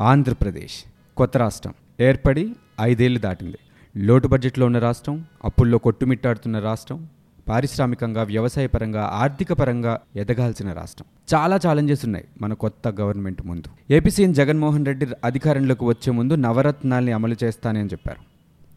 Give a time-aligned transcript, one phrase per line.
[0.00, 0.84] ఆంధ్రప్రదేశ్
[1.16, 3.58] కొత్త రాష్ట్రం ఏర్పడి ఐదేళ్ళు దాటింది.
[3.96, 7.08] లోటు బడ్జెట్లో ఉన్న రాష్ట్రం అప్పుల్లో కొట్టుమిట్టాడుతున్న రాష్ట్రం
[7.48, 11.06] పారిశ్రామికంగా వ్యవసాయపరంగా ఆర్థిక పరంగా ఎదగాల్సిన రాష్ట్రం.
[11.34, 13.68] చాలా ఛాలెంజెస్ ఉన్నాయి మన కొత్త గవర్నమెంట్ ముందు.
[13.90, 18.22] ఏపీ సీఎం జగన్మోహన్ రెడ్డి అధికారంలోకి వచ్చే ముందు నవరత్నాల్ని అమలు చేస్తానని చెప్పారు.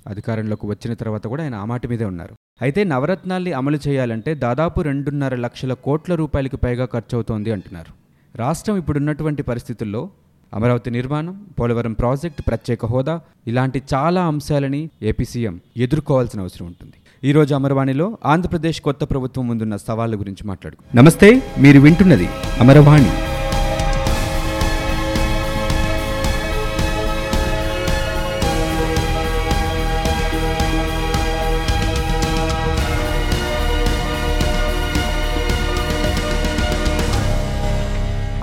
[0.10, 2.36] అధికారంలోకి వచ్చిన తర్వాత కూడా ఆయన ఆ మాట మీదే ఉన్నారు.
[2.62, 7.94] అయితే నవరత్నాల్ని అమలు చేయాలంటే దాదాపు రెండున్నర లక్షల కోట్ల రూపాయలకి పైగా ఖర్చు అవుతోంది అంటున్నారు.
[8.38, 10.10] రాష్ట్రం ఇప్పుడున్నటువంటి పరిస్థితుల్లో
[10.54, 13.16] అమరావతి నిర్మాణం పోలవరం ప్రాజెక్ట్ ప్రత్యేక హోదా
[13.48, 16.98] ఇలాంటి చాలా అంశాలని ఏపీ సీఎం ఎదుర్కోవాల్సిన అవసరం ఉంటుంది.
[17.24, 22.28] ఈ రోజు అమరవాణిలో ఆంధ్రప్రదేశ్ కొత్త ప్రభుత్వం ముందున్న సవాళ్ళ గురించి మాట్లాడుకు నమస్తే మీరు వింటున్నది
[22.60, 23.12] అమరవాణి.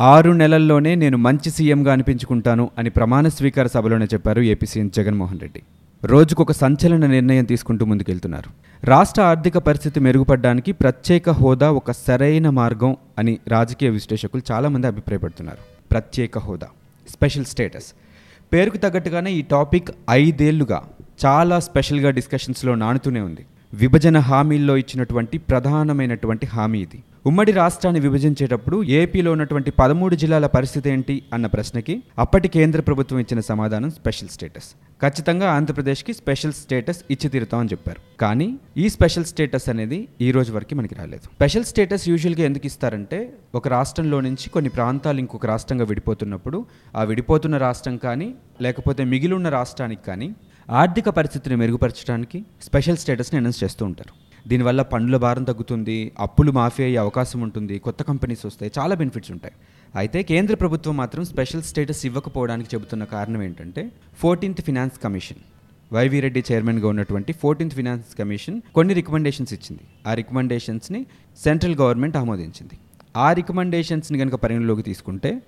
[0.00, 5.62] ఆరు నెలల్లోనే నేను మంచి సీఎంగా అనిపించుకుంటాను అని ప్రమాణ స్వీకార సభలోనే చెప్పారు ఏపీ సీఎం జగన్మోహన్ రెడ్డి.
[6.04, 8.50] రోజుకొక సంచలన నిర్ణయం తీసుకుంటూ ముందుకెళ్తున్నారు.
[8.86, 15.58] రాష్ట్ర ఆర్థిక పరిస్థితి మెరుగుపడడానికి ప్రత్యేక హోదా ఒక సరైన మార్గం అని రాజకీయ విశ్లేషకులు చాలామంది అభిప్రాయపడుతున్నారు.
[15.90, 16.66] ప్రత్యేక హోదా
[17.10, 17.92] స్పెషల్ స్టేటస్.
[18.52, 20.82] పేరుకు తగ్గట్టుగానే ఈ టాపిక్ ఐదేళ్ళుగా
[21.26, 23.46] చాలా స్పెషల్గా డిస్కషన్స్లో నానుతూనే ఉంది.
[23.74, 27.02] విభజన హామీల్లో ఇచ్చినటువంటి ప్రధానమైనటువంటి హామీ ఇది.
[27.28, 33.40] ఉమ్మడి రాష్ట్రాన్ని విభజించేటప్పుడు ఏపీలో ఉన్నటువంటి పదమూడు జిల్లాల పరిస్థితి ఏంటి అన్న ప్రశ్నకి అప్పటి కేంద్ర ప్రభుత్వం ఇచ్చిన
[33.48, 34.68] సమాధానం స్పెషల్ స్టేటస్.
[35.02, 38.00] ఖచ్చితంగా ఆంధ్రప్రదేశ్కి స్పెషల్ స్టేటస్ ఇచ్చి తీరుతామని చెప్పారు.
[38.22, 38.48] కానీ
[38.84, 41.24] ఈ స్పెషల్ స్టేటస్ అనేది ఈ రోజు వరకు మనకి రాలేదు.
[41.36, 43.18] స్పెషల్ స్టేటస్ యూజువల్గా ఎందుకు ఇస్తారంటే
[43.60, 46.60] ఒక రాష్ట్రంలో నుంచి కొన్ని ప్రాంతాలు ఇంకొక రాష్ట్రంగా విడిపోతున్నప్పుడు
[46.96, 48.30] ఆ విడిపోతున్న రాష్ట్రం కానీ
[48.66, 50.30] లేకపోతే మిగిలిన రాష్ట్రానికి కానీ
[50.68, 54.14] ఆర్థిక పరిస్థితిని మెరుగుపరచడానికి స్పెషల్ స్టేటస్ని అనౌన్స్ చేస్తూ ఉంటారు.
[54.48, 59.54] దీనివల్ల పనుల భారం తగ్గుతుంది అప్పులు మాఫీ అయ్యే అవకాశం ఉంటుంది కొత్త కంపెనీస్ వస్తాయి చాలా బెనిఫిట్స్ ఉంటాయి.
[59.96, 65.38] అయితే కేంద్ర ప్రభుత్వం మాత్రం స్పెషల్ స్టేటస్ ఇవ్వకపోవడానికి చెబుతున్న కారణం ఏంటంటే fourteenth finance commission.
[65.92, 69.84] Y V Reddy చైర్మన్గా ఉన్నటువంటి ఫోర్టీన్త్ ఫినాన్స్ కమిషన్ కొన్ని రికమెండేషన్స్ ఇచ్చింది.
[70.06, 71.06] ఆ రికమెండేషన్స్ని
[71.44, 72.78] సెంట్రల్ గవర్నమెంట్ ఆమోదించింది.
[73.16, 75.42] ఆ రికమెండేషన్స్ని కనుక పరిగణలోకి తీసుకుంటే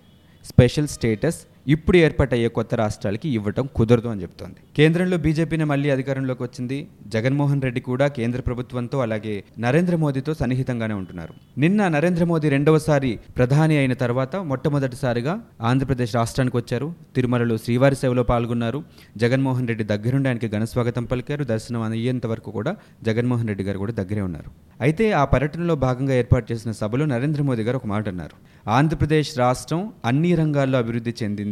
[0.44, 4.56] స్పెషల్ స్టేటస్ ఇప్పుడు ఏర్పాటయ్యే కొత్త రాష్ట్రాలకి ఇవ్వటం కుదరదు అని చెప్తోంది.
[4.76, 6.88] కేంద్రంలో బీజేపీని మళ్ళీ అధికారంలోకి వచ్చింది.
[7.06, 11.34] జగన్మోహన్ రెడ్డి కూడా కేంద్ర ప్రభుత్వంతో అలాగే నరేంద్ర మోదీతో సన్నిహితంగానే ఉంటున్నారు.
[11.58, 16.94] నిన్న నరేంద్ర మోదీ రెండవసారి ప్రధాని అయిన తర్వాత మొట్టమొదటిసారిగా ఆంధ్రప్రదేశ్ రాష్ట్రానికి వచ్చారు.
[17.16, 18.84] తిరుమలలో శ్రీవారి సేవలో పాల్గొన్నారు.
[19.16, 21.44] జగన్మోహన్ రెడ్డి దగ్గరుండి ఆయనకి ఘన స్వాగతం పలికారు.
[21.44, 24.50] దర్శనం అయ్యేంత వరకు కూడా జగన్మోహన్ రెడ్డి గారు కూడా దగ్గరే ఉన్నారు.
[24.80, 28.36] అయితే ఆ పర్యటనలో భాగంగా ఏర్పాటు చేసిన సభలో నరేంద్ర మోదీ గారు ఒక మాట అన్నారు.
[28.70, 31.49] ఆంధ్రప్రదేశ్ రాష్ట్రం అన్ని రంగాల్లో అభివృద్ధి చెందింది.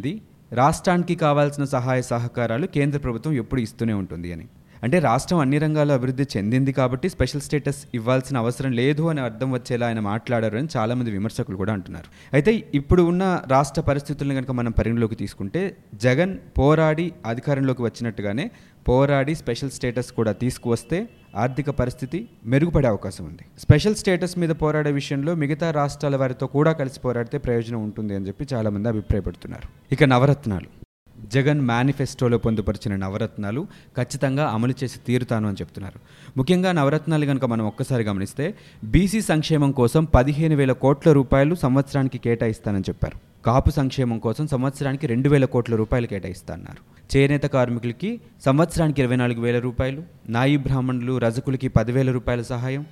[0.53, 4.47] రాష్ట్రానికి కావాల్సిన సహాయ సహకారాలు కేంద్ర ప్రభుత్వం ఎప్పుడు ఇస్తూనే ఉంటుంది అని.
[4.83, 9.87] అంటే రాష్ట్రం అన్ని రంగాల్లో అభివృద్ధి చెందింది కాబట్టి స్పెషల్ స్టేటస్ ఇవ్వాల్సిన అవసరం లేదు అని అర్థం వచ్చేలా
[9.87, 12.09] ఆయన మాట్లాడారు అని చాలామంది విమర్శకులు కూడా అంటున్నారు.
[12.33, 18.51] అయితే ఇప్పుడు ఉన్న రాష్ట్ర పరిస్థితులను కనుక మనం పరిగణలోకి తీసుకుంటే జగన్ పోరాడి అధికారంలోకి వచ్చినట్టుగానే
[18.89, 23.45] పోరాడి స్పెషల్ స్టేటస్ కూడా తీసుకువస్తే ఆర్థిక పరిస్థితి మెరుగుపడే అవకాశం ఉంది.
[23.59, 28.47] స్పెషల్ స్టేటస్ మీద పోరాడే విషయంలో మిగతా రాష్ట్రాల వారితో కూడా కలిసి పోరాడితే ప్రయోజనం ఉంటుంది అని చెప్పి
[28.55, 29.69] చాలామంది అభిప్రాయపడుతున్నారు.
[29.93, 30.67] ఇక నవరత్నాలు.
[31.29, 33.67] జగన్ మేనిఫెస్టోలో పొందుపరిచిన నవరత్నాలు
[33.97, 36.01] ఖచ్చితంగా అమలు చేసి తీరుతాను అని చెప్తున్నారు.
[36.37, 42.83] ముఖ్యంగా నవరత్నాలు కనుక మనం ఒక్కసారి గమనిస్తే బీసీ సంక్షేమం కోసం పదిహేను వేల కోట్ల రూపాయలు సంవత్సరానికి కేటాయిస్తానని
[42.89, 43.38] చెప్పారు.
[43.49, 46.81] కాపు సంక్షేమం కోసం సంవత్సరానికి రెండు వేల కోట్ల రూపాయలు కేటాయిస్తాన్నారు.
[47.11, 48.11] చేనేత కార్మికులకి
[48.47, 50.03] సంవత్సరానికి ఇరవై నాలుగు వేల రూపాయలు
[50.35, 52.83] నాయి బ్రాహ్మణులు రజకులకి పదివేల రూపాయల సహాయం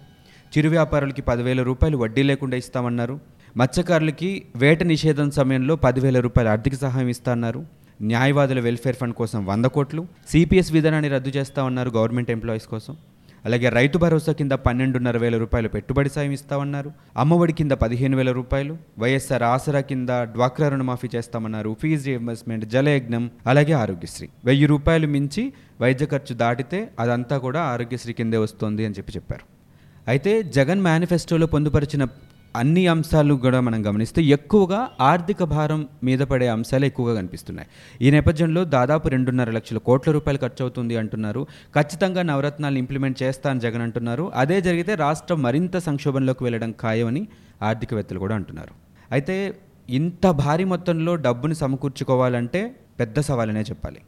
[0.53, 3.17] చిరు వ్యాపారులకి పదివేల రూపాయలు వడ్డీ లేకుండా ఇస్తామన్నారు.
[3.57, 4.31] మత్స్యకారులకి
[4.63, 7.61] వేట నిషేధం సమయంలో పదివేల రూపాయల ఆర్థిక సహాయం ఇస్తామన్నారు
[8.03, 10.03] న్యాయవాదుల వెల్ఫేర్ ఫండ్ కోసం వంద కోట్లు
[10.33, 12.95] సిపిఎస్ విధానాన్ని రద్దు చేస్తామన్నారు గవర్నమెంట్ ఎంప్లాయీస్ కోసం.
[13.47, 16.93] అలాగే రైతు భరోసా కింద పన్నెండున్నర వేల రూపాయలు పెట్టుబడి సాయం ఇస్తామన్నారు.
[17.17, 21.77] అమ్మఒడి కింద పదిహేను వేల రూపాయలు వైఎస్ఆర్ ఆసరా కింద డ్వాక్రా రుణమాఫీ చేస్తామన్నారు.
[21.83, 24.29] ఫీజు రియంబర్స్మెంట్ జలయజ్ఞం అలాగే ఆరోగ్యశ్రీ.
[24.45, 29.47] వెయ్యి రూపాయలు మించి వైద్య ఖర్చు దాటితే అదంతా కూడా ఆరోగ్యశ్రీ కిందే వస్తుంది అని చెప్పి చెప్పారు.
[30.09, 32.05] అయితే జగన్ మేనిఫెస్టోలో పొందుపరిచిన
[32.57, 37.69] అన్ని అంశాలు కూడా మనం గమనిస్తే ఎక్కువగా ఆర్థిక భారం మీద పడే అంశాలు ఎక్కువగా కనిపిస్తున్నాయి.
[38.07, 41.47] ఈ నేపథ్యంలో దాదాపు రెండున్నర లక్షల కోట్ల రూపాయలు ఖర్చు అవుతుంది అంటున్నారు.
[41.75, 44.33] ఖచ్చితంగా నవరత్నాలు ఇంప్లిమెంట్ చేస్తాను జగన్ అంటున్నారు.
[44.35, 47.29] అదే జరిగితే రాష్ట్రం మరింత సంక్షోభంలోకి వెళ్ళడం ఖాయమని
[47.63, 48.75] ఆర్థికవేత్తలు కూడా అంటున్నారు.
[49.13, 49.55] అయితే
[49.91, 54.01] ఇంత భారీ మొత్తంలో డబ్బుని సమకూర్చుకోవాలంటే పెద్ద సవాలనే చెప్పాలి.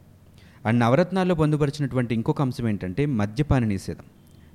[0.65, 4.03] అండ్ నవరత్నాల్లో పొందుపరిచినటువంటి ఇంకొక అంశం ఏంటంటే మద్యపాన నిషేధం.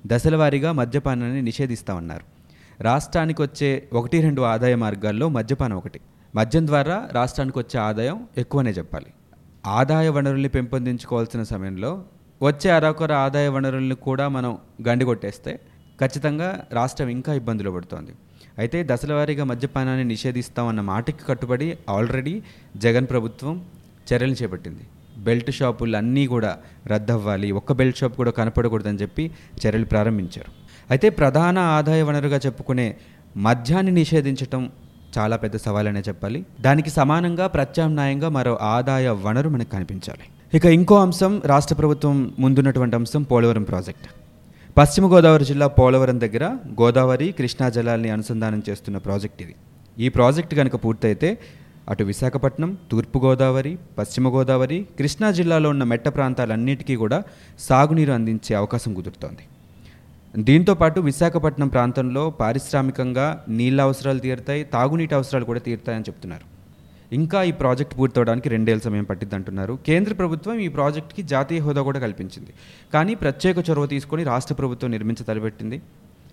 [0.07, 2.34] దశల వారీగా మద్యపానాన్ని నిషేధిస్తామన్నారు.
[2.81, 5.99] రాష్ట్రానికి వచ్చే ఒకటి రెండు ఆదాయ మార్గాల్లో మద్యపానం ఒకటి.
[6.35, 9.05] మద్యం ద్వారా రాష్ట్రానికి వచ్చే ఆదాయం ఎక్కువనే చెప్పాలి.
[9.65, 12.03] ఆదాయ వనరుల్ని పెంపొందించుకోవాల్సిన సమయంలో
[12.43, 14.57] వచ్చే అరకొర ఆదాయ వనరుల్ని కూడా మనం
[14.87, 15.59] గండి కొట్టేస్తే
[16.01, 18.11] ఖచ్చితంగా రాష్ట్రం ఇంకా ఇబ్బందులు పడుతోంది.
[18.57, 22.43] అయితే దశలవారీగా మద్యపానాన్ని నిషేధిస్తామన్న మాటకి కట్టుబడి ఆల్రెడీ
[22.77, 23.65] జగన్ ప్రభుత్వం
[24.13, 24.81] చర్యలు చేపట్టింది.
[25.17, 26.57] బెల్ట్ షాపులు అన్నీ కూడా
[26.87, 27.51] రద్దవ్వాలి.
[27.51, 29.31] ఒక్క బెల్ట్ షాప్ కూడా కనపడకూడదని చెప్పి
[29.67, 30.64] చర్యలు ప్రారంభించారు.
[30.91, 32.95] అయితే ప్రధాన ఆదాయ వనరుగా చెప్పుకునే
[33.37, 34.71] మద్యాన్ని నిషేధించటం
[35.17, 36.45] చాలా పెద్ద సవాలనే చెప్పాలి.
[36.61, 40.25] దానికి సమానంగా ప్రత్యామ్నాయంగా మరో ఆదాయ వనరు మనకు కనిపించాలి.
[40.53, 44.07] ఇక ఇంకో అంశం రాష్ట్ర ప్రభుత్వం ముందున్నటువంటి అంశం పోలవరం ప్రాజెక్ట్.
[44.77, 46.45] పశ్చిమ గోదావరి జిల్లా పోలవరం దగ్గర
[46.81, 49.55] గోదావరి కృష్ణా జలాల్ని అనుసంధానం చేస్తున్న ప్రాజెక్ట్ ఇది.
[49.97, 51.37] ఈ ప్రాజెక్ట్ కనుక పూర్తయితే
[51.89, 57.23] అటు విశాఖపట్నం తూర్పుగోదావరి పశ్చిమ గోదావరి కృష్ణా జిల్లాలో ఉన్న మెట్ట ప్రాంతాలన్నిటికీ కూడా
[57.59, 59.43] సాగునీరు అందించే అవకాశం కుదురుతోంది.
[60.37, 66.45] దీంతో పాటు విశాఖపట్నం ప్రాంతంలో పారిశ్రామికంగా నీళ్ళ అవసరాలు తీరుతాయి తాగునీటి అవసరాలు కూడా తీరుతాయని చెప్తున్నారు.
[67.11, 71.99] ఇంకా ఈ ప్రాజెక్ట్ పూర్తవడానికి రెండేళ్ళ సమయం పట్టింది అంటున్నారు కేంద్ర ప్రభుత్వం ఈ ప్రాజెక్ట్కి జాతీయ హోదా కూడా
[71.99, 72.53] కల్పించింది.
[72.93, 75.81] కానీ ప్రత్యేక చొరవ తీసుకొని రాష్ట్ర ప్రభుత్వం నిర్మించ తలపెట్టింది.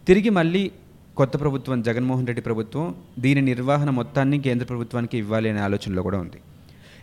[0.06, 0.70] తిరిగి మళ్ళీ
[1.16, 6.40] కొత్త ప్రభుత్వం జగన్మోహన్ రెడ్డి ప్రభుత్వం దీని నిర్వహణ మొత్తాన్ని కేంద్ర ప్రభుత్వానికి ఇవ్వాలి అనే ఆలోచనలో కూడా ఉంది.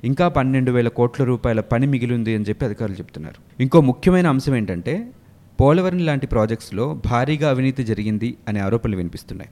[0.04, 3.40] ఇంకా పన్నెండు వేల కోట్ల రూపాయల పని మిగిలింది అని చెప్పి అధికారులు చెప్తున్నారు.
[3.60, 5.12] ఇంకో ముఖ్యమైన అంశం ఏంటంటే
[5.60, 9.50] పోలవరం లాంటి ప్రాజెక్ట్స్లో భారీగా అవినీతి జరిగింది అనే ఆరోపణలు వినిపిస్తున్నాయి.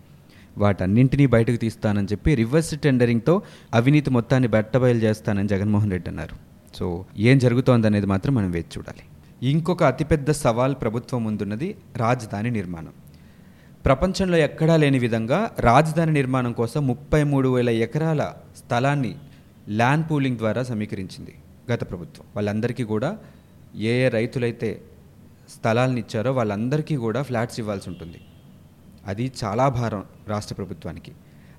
[0.57, 3.41] వాటన్నింటినీ బయటకు తీస్తానని చెప్పి రివర్స్ టెండరింగ్తో
[3.73, 6.35] అవినీతి మొత్తాన్ని బట్టబయలు చేస్తానని జగన్మోహన్ రెడ్డి అన్నారు.
[6.75, 9.03] సో ఏం జరుగుతోందనేది మాత్రం మనం వేచి చూడాలి.
[9.49, 12.93] ఇంకొక అతిపెద్ద సవాల్ ప్రభుత్వం ముందున్నది రాజధాని నిర్మాణం.
[13.85, 19.15] ప్రపంచంలో ఎక్కడా లేని విధంగా రాజధాని నిర్మాణం కోసం ముప్పై మూడు వేల ఎకరాల స్థలాన్ని
[19.69, 21.33] ల్యాండ్ పూలింగ్ ద్వారా సమీకరించింది
[21.71, 22.25] గత ప్రభుత్వం.
[22.35, 23.17] వాళ్ళందరికీ కూడా
[23.75, 24.81] ఏ ఏ రైతులైతే
[25.55, 28.19] స్థలాలను ఇచ్చారో వాళ్ళందరికీ కూడా ఫ్లాట్స్ ఇవ్వాల్సి ఉంటుంది.
[29.07, 31.11] అది చాలా భారం రాష్ట్ర ప్రభుత్వానికి.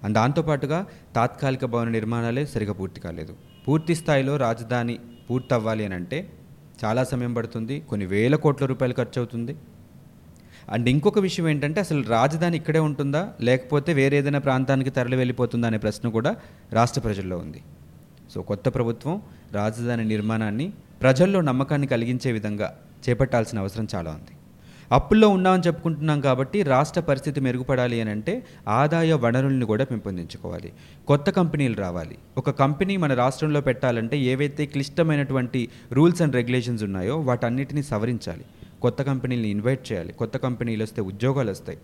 [0.05, 3.37] అండ్ దాంతోపాటుగా తాత్కాలిక భవన నిర్మాణాలే సరిగా పూర్తి కాలేదు.
[3.69, 4.99] పూర్తి స్థాయిలో రాజధాని
[5.31, 6.31] పూర్తి అవ్వాలి అని అంటే
[6.85, 9.57] చాలా సమయం పడుతుంది కొన్ని వేల కోట్ల రూపాయలు ఖర్చు అవుతుంది
[10.71, 15.79] అండ్ ఇంకొక విషయం ఏంటంటే అసలు రాజధాని ఇక్కడే ఉంటుందా లేకపోతే వేరే ఏదైనా ప్రాంతానికి తరలి వెళ్ళిపోతుందా అనే
[15.79, 16.37] ప్రశ్న కూడా
[16.73, 17.61] రాష్ట్ర ప్రజల్లో ఉంది.
[18.35, 22.69] సో కొత్త ప్రభుత్వం రాజధాని నిర్మాణాన్ని ప్రజల్లో నమ్మకాన్ని కలిగించే విధంగా
[23.09, 24.31] చేపట్టాల్సిన అవసరం చాలా ఉంది.
[24.93, 30.73] అప్పుల్లో ఉన్నామని చెప్పుకుంటున్నాం కాబట్టి రాష్ట్ర పరిస్థితి మెరుగుపడాలి అని అంటే ఆదాయ వనరుల్ని కూడా పెంపొందించుకోవాలి.
[31.07, 32.19] కొత్త కంపెనీలు రావాలి.
[32.39, 38.45] ఒక కంపెనీ మన రాష్ట్రంలో పెట్టాలంటే ఏవైతే క్లిష్టమైనటువంటి రూల్స్ అండ్ రెగ్యులేషన్స్ ఉన్నాయో వాటన్నిటిని సవరించాలి.
[38.83, 40.13] కొత్త కంపెనీలను ఇన్వైట్ చేయాలి.
[40.13, 41.79] కొత్త కంపెనీలు వస్తే ఉద్యోగాలు వస్తాయి.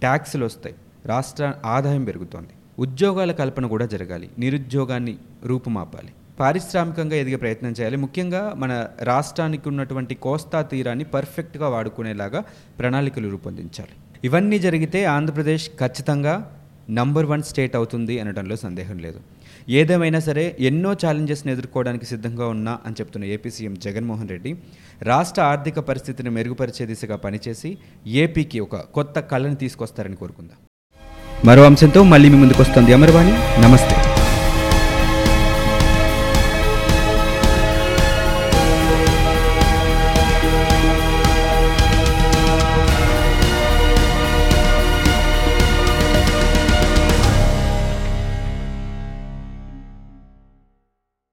[0.00, 0.74] ట్యాక్సులు వస్తాయి.
[1.06, 2.48] రాష్ట్ర ఆదాయం పెరుగుతోంది.
[2.78, 4.30] ఉద్యోగాల కల్పన కూడా జరగాలి.
[4.38, 6.12] నిరుద్యోగాన్ని రూపుమాపాలి.
[6.40, 7.96] పారిశ్రామికంగా ఎదిగే ప్రయత్నం చేయాలి.
[7.96, 12.40] ముఖ్యంగా మన రాష్ట్రానికి ఉన్నటువంటి కోస్తా తీరాన్ని పర్ఫెక్ట్గా వాడుకునేలాగా
[12.78, 13.94] ప్రణాళికలు రూపొందించాలి.
[14.24, 16.34] ఇవన్నీ జరిగితే ఆంధ్రప్రదేశ్ ఖచ్చితంగా
[16.90, 19.20] నంబర్ వన్ స్టేట్ అవుతుంది అనడంలో సందేహం లేదు.
[19.68, 24.56] ఏదేమైనా సరే ఎన్నో ఛాలెంజెస్ని ఎదుర్కోవడానికి సిద్ధంగా ఉన్నా అని చెప్తున్న ఏపీ సీఎం జగన్మోహన్ రెడ్డి
[25.02, 30.58] రాష్ట్ర ఆర్థిక పరిస్థితిని మెరుగుపరిచే దిశగా పనిచేసి ఏపీకి ఒక కొత్త కళను తీసుకొస్తారని కోరుకుందాం.
[31.44, 33.62] మరో అంశంతో మళ్ళీ మీ ముందుకు వస్తుంది అమర్వాణి.
[33.62, 33.95] నమస్తే.